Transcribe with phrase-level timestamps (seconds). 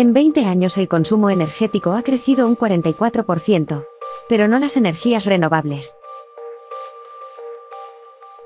[0.00, 3.84] En 20 años el consumo energético ha crecido un 44%,
[4.30, 5.94] pero no las energías renovables.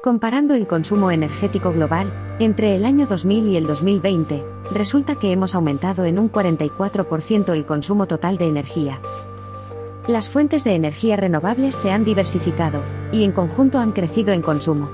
[0.02, 5.54] Comparando el consumo energético global, entre el año 2000 y el 2020, resulta que hemos
[5.54, 8.98] aumentado en un 44% el consumo total de energía.
[10.08, 12.82] Las fuentes de energía renovables se han diversificado,
[13.12, 14.90] y en conjunto han crecido en consumo.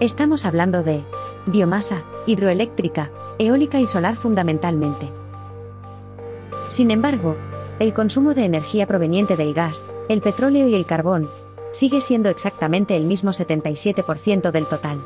[0.00, 1.04] Estamos hablando de
[1.46, 5.12] biomasa, hidroeléctrica, eólica y solar fundamentalmente.
[6.74, 7.36] Sin embargo,
[7.78, 11.30] el consumo de energía proveniente del gas, el petróleo y el carbón,
[11.70, 15.00] sigue siendo exactamente el mismo 77% del total.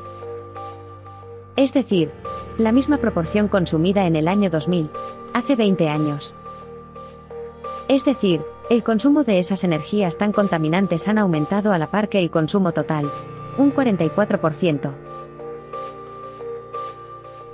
[1.57, 2.11] Es decir,
[2.57, 4.89] la misma proporción consumida en el año 2000,
[5.35, 6.35] hace 20 años.
[7.87, 12.19] Es decir, el consumo de esas energías tan contaminantes han aumentado a la par que
[12.19, 13.11] el consumo total,
[13.59, 15.08] un 44%.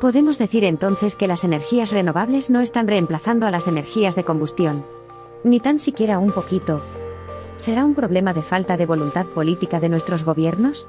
[0.01, 4.85] Podemos decir entonces que las energías renovables no están reemplazando a las energías de combustión.
[5.45, 6.83] Ni tan siquiera un poquito.
[7.57, 10.89] ¿Será un problema de falta de voluntad política de nuestros gobiernos?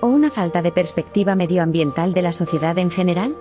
[0.00, 3.34] ¿O una falta de perspectiva medioambiental de la sociedad en general?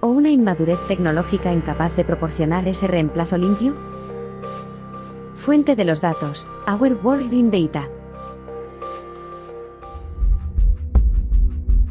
[0.00, 3.74] ¿O una inmadurez tecnológica incapaz de proporcionar ese reemplazo limpio?
[5.36, 7.88] Fuente de los datos, Our World in Data.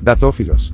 [0.01, 0.73] Datófilos.